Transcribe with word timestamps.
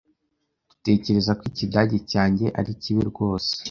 Dutekereza 0.69 1.31
ko 1.39 1.43
Ikidage 1.51 1.97
cyanjye 2.11 2.45
ari 2.59 2.71
kibi 2.81 3.01
rwose. 3.11 3.51